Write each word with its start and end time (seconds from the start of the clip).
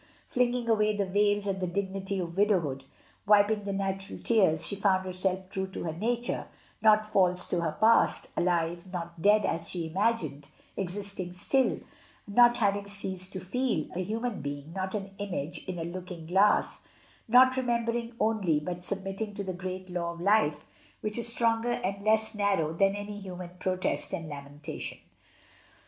flinging 0.27 0.67
away 0.67 0.97
the 0.97 1.05
veils 1.05 1.45
and 1.45 1.61
the 1.61 1.67
dignity 1.67 2.17
of 2.17 2.35
widowhood, 2.35 2.83
wiping 3.27 3.65
the 3.65 3.71
natural 3.71 4.17
tears, 4.17 4.65
she 4.65 4.75
found 4.75 5.05
herself 5.05 5.47
true 5.51 5.67
to 5.67 5.83
her 5.83 5.93
nature— 5.93 6.47
not 6.81 7.05
false 7.05 7.47
to 7.47 7.61
her 7.61 7.73
past; 7.73 8.31
alive, 8.35 8.91
not 8.91 9.21
dead, 9.21 9.45
as 9.45 9.69
she 9.69 9.85
imagined, 9.85 10.49
existing 10.75 11.31
still, 11.31 11.79
not 12.27 12.57
having 12.57 12.87
ceased 12.87 13.31
to 13.31 13.39
feel, 13.39 13.87
a 13.95 13.99
human 14.03 14.41
being, 14.41 14.73
not 14.73 14.95
an 14.95 15.11
image 15.19 15.63
in 15.65 15.77
a 15.77 15.83
looking 15.83 16.25
glass; 16.25 16.81
not 17.27 17.55
remembering 17.55 18.15
only, 18.19 18.59
but 18.59 18.83
submitting 18.83 19.35
to 19.35 19.43
the 19.43 19.53
great 19.53 19.87
law 19.87 20.13
of 20.13 20.19
life, 20.19 20.65
which 21.01 21.15
is 21.15 21.27
stronger 21.27 21.73
and 21.73 22.03
less 22.03 22.33
narrow 22.33 22.73
than 22.73 22.95
any 22.95 23.19
human 23.19 23.51
protest 23.59 24.13
and 24.13 24.27
lamentation. 24.27 24.97